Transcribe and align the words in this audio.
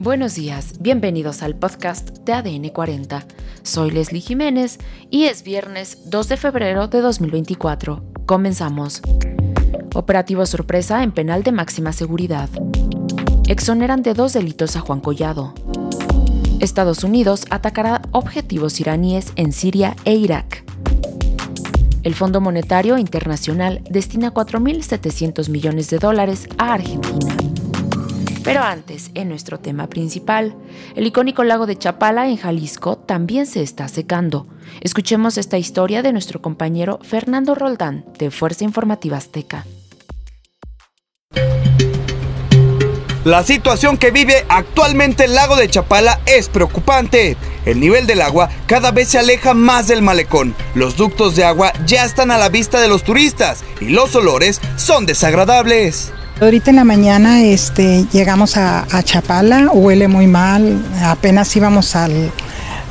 Buenos 0.00 0.36
días, 0.36 0.74
bienvenidos 0.78 1.42
al 1.42 1.56
podcast 1.56 2.18
de 2.20 2.32
ADN 2.32 2.68
40. 2.68 3.26
Soy 3.64 3.90
Leslie 3.90 4.20
Jiménez 4.20 4.78
y 5.10 5.24
es 5.24 5.42
viernes 5.42 6.08
2 6.08 6.28
de 6.28 6.36
febrero 6.36 6.86
de 6.86 7.00
2024. 7.00 8.04
Comenzamos. 8.24 9.02
Operativo 9.96 10.46
sorpresa 10.46 11.02
en 11.02 11.10
penal 11.10 11.42
de 11.42 11.50
máxima 11.50 11.92
seguridad. 11.92 12.48
Exoneran 13.48 14.02
de 14.02 14.14
dos 14.14 14.34
delitos 14.34 14.76
a 14.76 14.80
Juan 14.80 15.00
Collado. 15.00 15.52
Estados 16.60 17.02
Unidos 17.02 17.44
atacará 17.50 18.00
objetivos 18.12 18.78
iraníes 18.78 19.32
en 19.34 19.52
Siria 19.52 19.96
e 20.04 20.14
Irak. 20.14 20.64
El 22.04 22.14
Fondo 22.14 22.40
Monetario 22.40 22.98
Internacional 22.98 23.82
destina 23.90 24.32
4.700 24.32 25.48
millones 25.48 25.90
de 25.90 25.98
dólares 25.98 26.48
a 26.56 26.74
Argentina. 26.74 27.36
Pero 28.48 28.62
antes, 28.62 29.10
en 29.12 29.28
nuestro 29.28 29.60
tema 29.60 29.88
principal, 29.88 30.56
el 30.94 31.06
icónico 31.06 31.44
lago 31.44 31.66
de 31.66 31.76
Chapala 31.76 32.28
en 32.28 32.38
Jalisco 32.38 32.96
también 32.96 33.44
se 33.44 33.60
está 33.60 33.88
secando. 33.88 34.46
Escuchemos 34.80 35.36
esta 35.36 35.58
historia 35.58 36.02
de 36.02 36.12
nuestro 36.12 36.40
compañero 36.40 36.98
Fernando 37.02 37.54
Roldán, 37.54 38.06
de 38.18 38.30
Fuerza 38.30 38.64
Informativa 38.64 39.18
Azteca. 39.18 39.66
La 43.24 43.42
situación 43.42 43.98
que 43.98 44.10
vive 44.10 44.46
actualmente 44.48 45.24
el 45.24 45.34
lago 45.34 45.54
de 45.54 45.68
Chapala 45.68 46.18
es 46.24 46.48
preocupante. 46.48 47.36
El 47.66 47.78
nivel 47.78 48.06
del 48.06 48.22
agua 48.22 48.48
cada 48.66 48.92
vez 48.92 49.08
se 49.08 49.18
aleja 49.18 49.52
más 49.52 49.88
del 49.88 50.00
malecón. 50.00 50.54
Los 50.74 50.96
ductos 50.96 51.36
de 51.36 51.44
agua 51.44 51.74
ya 51.84 52.06
están 52.06 52.30
a 52.30 52.38
la 52.38 52.48
vista 52.48 52.80
de 52.80 52.88
los 52.88 53.02
turistas 53.02 53.62
y 53.82 53.90
los 53.90 54.14
olores 54.14 54.62
son 54.76 55.04
desagradables. 55.04 56.14
Ahorita 56.40 56.70
en 56.70 56.76
la 56.76 56.84
mañana 56.84 57.42
este, 57.42 58.04
llegamos 58.12 58.56
a, 58.56 58.86
Chapala, 59.02 59.70
huele 59.72 60.06
muy 60.06 60.28
mal, 60.28 60.80
apenas 61.02 61.54
íbamos 61.56 61.96
al, 61.96 62.30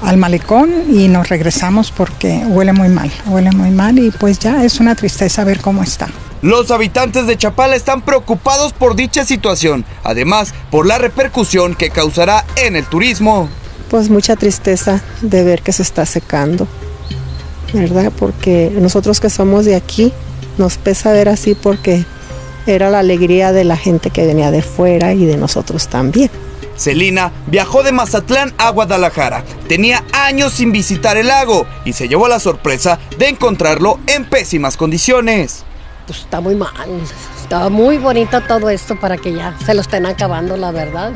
al 0.01 0.17
malecón 0.17 0.69
y 0.89 1.07
nos 1.07 1.29
regresamos 1.29 1.91
porque 1.91 2.43
huele 2.45 2.73
muy 2.73 2.89
mal, 2.89 3.09
huele 3.25 3.51
muy 3.51 3.71
mal 3.71 3.99
y 3.99 4.11
pues 4.11 4.39
ya 4.39 4.65
es 4.65 4.81
una 4.81 4.95
tristeza 4.95 5.45
ver 5.45 5.61
cómo 5.61 5.81
está. 5.81 6.09
Los 6.41 6.71
habitantes 6.71 7.25
de 7.25 7.37
Chapala 7.37 7.77
están 7.77 8.01
preocupados 8.01 8.73
por 8.73 8.97
dicha 8.97 9.23
situación, 9.23 9.85
además 10.03 10.53
por 10.69 10.85
la 10.85 10.97
repercusión 10.97 11.73
que 11.73 11.89
causará 11.89 12.43
en 12.57 12.75
el 12.75 12.85
turismo. 12.85 13.47
Pues 13.89 14.09
mucha 14.09 14.35
tristeza 14.35 15.01
de 15.21 15.45
ver 15.45 15.61
que 15.61 15.71
se 15.71 15.83
está 15.83 16.05
secando, 16.05 16.67
¿verdad? 17.73 18.11
Porque 18.19 18.73
nosotros 18.77 19.21
que 19.21 19.29
somos 19.29 19.63
de 19.63 19.77
aquí 19.77 20.11
nos 20.57 20.77
pesa 20.77 21.13
ver 21.13 21.29
así 21.29 21.55
porque 21.55 22.05
era 22.67 22.89
la 22.89 22.99
alegría 22.99 23.51
de 23.51 23.63
la 23.63 23.77
gente 23.77 24.09
que 24.09 24.25
venía 24.25 24.51
de 24.51 24.61
fuera 24.61 25.13
y 25.13 25.25
de 25.25 25.37
nosotros 25.37 25.87
también. 25.87 26.29
Celina 26.77 27.31
viajó 27.47 27.83
de 27.83 27.91
Mazatlán 27.91 28.53
a 28.57 28.69
Guadalajara. 28.69 29.43
Tenía 29.67 30.03
años 30.13 30.53
sin 30.53 30.71
visitar 30.71 31.17
el 31.17 31.27
lago 31.27 31.65
y 31.85 31.93
se 31.93 32.07
llevó 32.07 32.27
la 32.27 32.39
sorpresa 32.39 32.99
de 33.17 33.29
encontrarlo 33.29 33.99
en 34.07 34.25
pésimas 34.25 34.77
condiciones. 34.77 35.63
Pues 36.05 36.19
está 36.19 36.39
muy 36.39 36.55
mal. 36.55 36.71
Estaba 37.41 37.69
muy 37.69 37.97
bonito 37.97 38.41
todo 38.41 38.69
esto 38.69 38.99
para 38.99 39.17
que 39.17 39.33
ya 39.33 39.57
se 39.65 39.73
lo 39.73 39.81
estén 39.81 40.05
acabando, 40.05 40.55
la 40.55 40.71
verdad. 40.71 41.11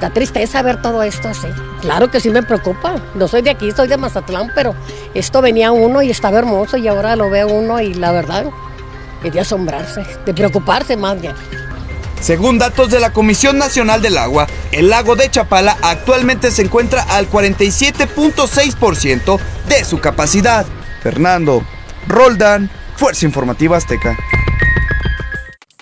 Da 0.00 0.10
tristeza 0.10 0.60
ver 0.62 0.82
todo 0.82 1.02
esto 1.02 1.28
así. 1.28 1.48
Claro 1.80 2.10
que 2.10 2.20
sí 2.20 2.28
me 2.28 2.42
preocupa. 2.42 2.96
No 3.14 3.26
soy 3.26 3.42
de 3.42 3.50
aquí, 3.50 3.70
soy 3.72 3.88
de 3.88 3.96
Mazatlán, 3.96 4.50
pero 4.54 4.74
esto 5.14 5.40
venía 5.40 5.72
uno 5.72 6.02
y 6.02 6.10
estaba 6.10 6.38
hermoso 6.38 6.76
y 6.76 6.88
ahora 6.88 7.16
lo 7.16 7.30
ve 7.30 7.44
uno 7.44 7.80
y 7.80 7.94
la 7.94 8.12
verdad 8.12 8.46
de 9.30 9.40
asombrarse, 9.40 10.04
de 10.24 10.34
preocuparse 10.34 10.96
más 10.96 11.20
bien. 11.20 11.34
Según 12.20 12.58
datos 12.58 12.90
de 12.90 13.00
la 13.00 13.12
Comisión 13.12 13.58
Nacional 13.58 14.00
del 14.00 14.16
Agua, 14.16 14.46
el 14.72 14.88
lago 14.88 15.14
de 15.14 15.30
Chapala 15.30 15.76
actualmente 15.82 16.50
se 16.50 16.62
encuentra 16.62 17.02
al 17.02 17.30
47.6% 17.30 19.38
de 19.68 19.84
su 19.84 20.00
capacidad. 20.00 20.64
Fernando 21.02 21.62
Roldán, 22.08 22.70
Fuerza 22.96 23.26
Informativa 23.26 23.76
Azteca. 23.76 24.16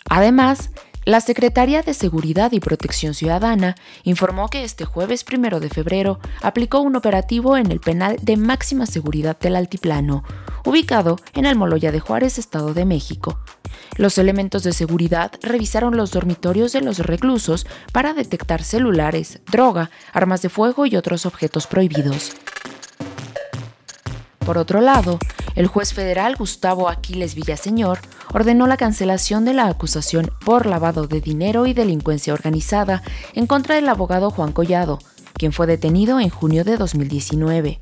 Además, 0.09 0.72
la 1.05 1.21
Secretaría 1.21 1.83
de 1.83 1.95
Seguridad 1.95 2.53
y 2.53 2.61
Protección 2.61 3.15
Ciudadana 3.15 3.75
informó 4.05 4.49
que 4.49 4.63
este 4.63 4.85
jueves 4.85 5.25
1 5.31 5.59
de 5.59 5.69
febrero 5.69 6.21
aplicó 6.43 6.79
un 6.81 6.95
operativo 6.95 7.57
en 7.57 7.73
el 7.73 7.81
penal 7.81 8.19
de 8.23 8.37
máxima 8.37 8.87
seguridad 8.87 9.37
del 9.39 9.57
Altiplano, 9.57 10.23
ubicado 10.65 11.19
en 11.35 11.47
Almoloya 11.47 11.91
de 11.91 11.99
Juárez, 11.99 12.39
Estado 12.39 12.73
de 12.73 12.85
México. 12.85 13.41
Los 13.97 14.17
elementos 14.17 14.63
de 14.63 14.73
seguridad 14.73 15.33
revisaron 15.43 15.97
los 15.97 16.13
dormitorios 16.13 16.73
de 16.73 16.83
los 16.83 17.01
reclusos 17.01 17.67
para 17.91 18.15
detectar 18.15 18.63
celulares, 18.63 19.41
droga, 19.51 19.91
armas 20.13 20.41
de 20.43 20.51
fuego 20.51 20.87
y 20.87 20.95
otros 20.95 21.27
objetos 21.27 21.67
prohibidos. 21.67 22.33
Por 24.47 24.57
otro 24.59 24.81
lado, 24.81 25.19
el 25.55 25.67
juez 25.67 25.93
federal 25.93 26.37
Gustavo 26.37 26.89
Aquiles 26.89 27.35
Villaseñor 27.35 28.01
ordenó 28.33 28.67
la 28.67 28.77
cancelación 28.77 29.45
de 29.45 29.55
la 29.55 29.67
acusación 29.67 30.31
por 30.45 30.67
lavado 30.67 31.07
de 31.07 31.21
dinero 31.21 31.67
y 31.67 31.75
delincuencia 31.75 32.33
organizada 32.33 33.03
en 33.35 33.47
contra 33.47 33.75
del 33.75 33.89
abogado 33.89 34.31
Juan 34.31 34.53
Collado, 34.53 34.99
quien 35.35 35.53
fue 35.53 35.67
detenido 35.67 36.21
en 36.21 36.31
junio 36.31 36.65
de 36.65 36.77
2019. 36.77 37.79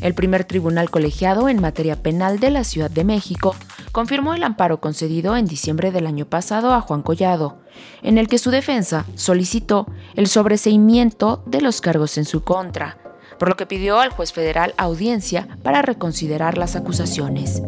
El 0.00 0.14
primer 0.14 0.44
tribunal 0.44 0.90
colegiado 0.90 1.48
en 1.48 1.60
materia 1.60 2.02
penal 2.02 2.38
de 2.38 2.50
la 2.50 2.64
Ciudad 2.64 2.90
de 2.90 3.04
México 3.04 3.56
confirmó 3.90 4.34
el 4.34 4.44
amparo 4.44 4.80
concedido 4.80 5.36
en 5.36 5.46
diciembre 5.46 5.90
del 5.90 6.06
año 6.06 6.24
pasado 6.24 6.72
a 6.72 6.80
Juan 6.80 7.02
Collado, 7.02 7.58
en 8.02 8.16
el 8.16 8.28
que 8.28 8.38
su 8.38 8.50
defensa 8.50 9.06
solicitó 9.16 9.86
el 10.14 10.28
sobreseimiento 10.28 11.42
de 11.46 11.60
los 11.60 11.80
cargos 11.80 12.16
en 12.16 12.24
su 12.24 12.44
contra, 12.44 12.98
por 13.38 13.48
lo 13.48 13.56
que 13.56 13.66
pidió 13.66 13.98
al 13.98 14.10
juez 14.10 14.32
federal 14.32 14.74
audiencia 14.76 15.48
para 15.62 15.82
reconsiderar 15.82 16.58
las 16.58 16.76
acusaciones. 16.76 17.62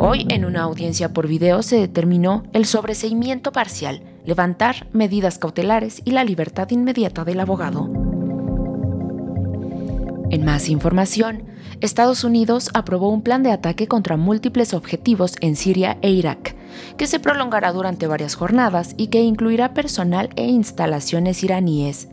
Hoy, 0.00 0.26
en 0.28 0.44
una 0.44 0.62
audiencia 0.62 1.12
por 1.12 1.26
video, 1.26 1.60
se 1.64 1.76
determinó 1.76 2.44
el 2.52 2.66
sobreseimiento 2.66 3.50
parcial, 3.50 4.00
levantar 4.24 4.86
medidas 4.92 5.38
cautelares 5.38 6.02
y 6.04 6.12
la 6.12 6.22
libertad 6.22 6.70
inmediata 6.70 7.24
del 7.24 7.40
abogado. 7.40 7.90
En 10.30 10.44
más 10.44 10.68
información, 10.68 11.42
Estados 11.80 12.22
Unidos 12.22 12.70
aprobó 12.74 13.08
un 13.08 13.22
plan 13.22 13.42
de 13.42 13.50
ataque 13.50 13.88
contra 13.88 14.16
múltiples 14.16 14.72
objetivos 14.72 15.34
en 15.40 15.56
Siria 15.56 15.98
e 16.00 16.10
Irak, 16.10 16.54
que 16.96 17.08
se 17.08 17.18
prolongará 17.18 17.72
durante 17.72 18.06
varias 18.06 18.36
jornadas 18.36 18.94
y 18.96 19.08
que 19.08 19.22
incluirá 19.22 19.74
personal 19.74 20.30
e 20.36 20.44
instalaciones 20.46 21.42
iraníes. 21.42 22.06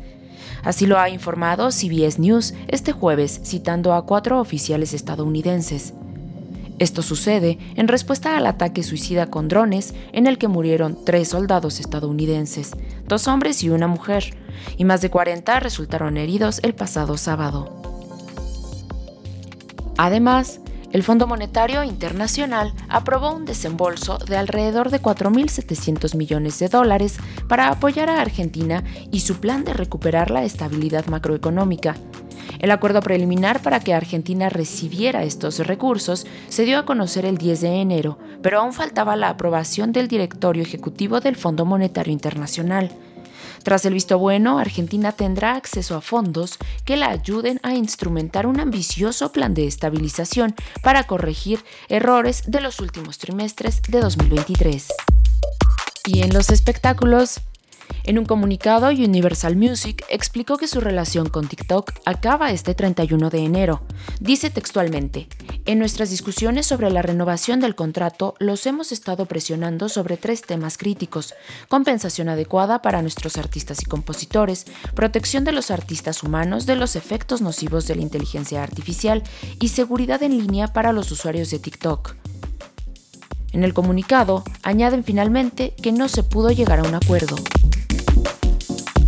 Así 0.63 0.87
lo 0.87 0.97
ha 0.97 1.09
informado 1.09 1.69
CBS 1.69 2.19
News 2.19 2.55
este 2.67 2.93
jueves, 2.93 3.41
citando 3.43 3.93
a 3.93 4.07
cuatro 4.07 4.39
oficiales 4.39 4.95
estadounidenses. 4.95 5.93
Esto 6.77 7.01
sucede 7.01 7.57
en 7.75 7.87
respuesta 7.87 8.35
al 8.35 8.47
ataque 8.47 8.83
suicida 8.83 9.27
con 9.27 9.47
drones 9.47 9.93
en 10.11 10.27
el 10.27 10.37
que 10.37 10.49
murieron 10.49 10.97
tres 11.05 11.29
soldados 11.29 11.79
estadounidenses, 11.79 12.71
dos 13.07 13.27
hombres 13.27 13.63
y 13.63 13.69
una 13.69 13.87
mujer, 13.87 14.37
y 14.77 14.83
más 14.83 15.01
de 15.01 15.09
40 15.09 15.59
resultaron 15.61 16.17
heridos 16.17 16.59
el 16.63 16.75
pasado 16.75 17.17
sábado. 17.17 17.81
Además, 19.97 20.59
el 20.91 21.03
Fondo 21.03 21.27
Monetario 21.27 21.83
Internacional 21.83 22.73
aprobó 22.89 23.33
un 23.33 23.45
desembolso 23.45 24.17
de 24.17 24.37
alrededor 24.37 24.91
de 24.91 25.01
4.700 25.01 26.15
millones 26.15 26.59
de 26.59 26.69
dólares 26.69 27.17
para 27.47 27.69
apoyar 27.69 28.09
a 28.09 28.21
Argentina 28.21 28.83
y 29.11 29.21
su 29.21 29.37
plan 29.41 29.63
de 29.65 29.73
recuperar 29.73 30.31
la 30.31 30.43
estabilidad 30.43 31.05
macroeconómica. 31.07 31.95
El 32.59 32.71
acuerdo 32.71 33.01
preliminar 33.01 33.61
para 33.61 33.79
que 33.79 33.93
Argentina 33.93 34.49
recibiera 34.49 35.23
estos 35.23 35.59
recursos 35.59 36.25
se 36.49 36.65
dio 36.65 36.79
a 36.79 36.85
conocer 36.85 37.25
el 37.25 37.37
10 37.37 37.61
de 37.61 37.81
enero, 37.81 38.17
pero 38.41 38.59
aún 38.59 38.73
faltaba 38.73 39.15
la 39.15 39.29
aprobación 39.29 39.91
del 39.91 40.07
directorio 40.07 40.63
ejecutivo 40.63 41.19
del 41.19 41.35
Fondo 41.35 41.65
Monetario 41.65 42.13
Internacional. 42.13 42.91
Tras 43.65 43.83
el 43.85 43.93
visto 43.93 44.19
bueno, 44.19 44.59
Argentina 44.59 45.11
tendrá 45.11 45.55
acceso 45.55 45.95
a 45.95 46.01
fondos 46.01 46.59
que 46.85 46.97
la 46.97 47.09
ayuden 47.09 47.59
a 47.63 47.73
instrumentar 47.73 48.45
un 48.45 48.59
ambicioso 48.59 49.31
plan 49.31 49.55
de 49.55 49.65
estabilización 49.65 50.53
para 50.83 51.05
corregir 51.05 51.63
errores 51.89 52.43
de 52.45 52.61
los 52.61 52.79
últimos 52.79 53.17
trimestres 53.17 53.81
de 53.81 54.01
2023. 54.01 54.87
Y 56.05 56.21
en 56.21 56.31
los 56.31 56.51
espectáculos, 56.51 57.41
en 58.03 58.19
un 58.19 58.25
comunicado, 58.25 58.89
Universal 58.89 59.55
Music 59.55 60.05
explicó 60.09 60.57
que 60.57 60.67
su 60.67 60.79
relación 60.79 61.27
con 61.27 61.47
TikTok 61.47 61.91
acaba 62.05 62.51
este 62.51 62.75
31 62.75 63.31
de 63.31 63.39
enero. 63.39 63.81
Dice 64.19 64.51
textualmente, 64.51 65.27
en 65.65 65.79
nuestras 65.79 66.11
discusiones 66.11 66.67
sobre 66.67 66.91
la 66.91 67.01
renovación 67.01 67.59
del 67.59 67.73
contrato 67.73 68.35
los 68.37 68.67
hemos 68.67 68.91
estado 68.91 69.25
presionando 69.25 69.89
sobre 69.89 70.17
tres 70.17 70.41
temas 70.41 70.77
críticos, 70.77 71.33
compensación 71.67 72.29
adecuada 72.29 72.83
para 72.83 73.01
nuestros 73.01 73.37
artistas 73.37 73.81
y 73.81 73.85
compositores, 73.85 74.67
protección 74.93 75.43
de 75.43 75.53
los 75.53 75.71
artistas 75.71 76.21
humanos 76.21 76.67
de 76.67 76.75
los 76.75 76.95
efectos 76.95 77.41
nocivos 77.41 77.87
de 77.87 77.95
la 77.95 78.03
inteligencia 78.03 78.61
artificial 78.61 79.23
y 79.59 79.69
seguridad 79.69 80.21
en 80.21 80.37
línea 80.37 80.67
para 80.67 80.93
los 80.93 81.11
usuarios 81.11 81.49
de 81.49 81.57
TikTok. 81.57 82.15
En 83.51 83.63
el 83.63 83.73
comunicado, 83.73 84.43
añaden 84.63 85.03
finalmente 85.03 85.73
que 85.81 85.91
no 85.91 86.09
se 86.09 86.23
pudo 86.23 86.51
llegar 86.51 86.79
a 86.79 86.83
un 86.83 86.93
acuerdo. 86.93 87.37